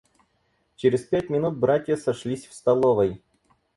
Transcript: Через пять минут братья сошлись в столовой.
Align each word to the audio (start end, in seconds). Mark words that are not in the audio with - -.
Через 0.77 1.03
пять 1.03 1.29
минут 1.29 1.57
братья 1.59 1.95
сошлись 1.95 2.47
в 2.47 2.55
столовой. 2.55 3.21